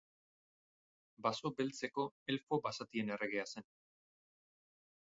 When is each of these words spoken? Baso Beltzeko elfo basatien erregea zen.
Baso 1.27 1.51
Beltzeko 1.59 2.07
elfo 2.35 2.61
basatien 2.67 3.13
erregea 3.19 3.47
zen. 3.55 3.71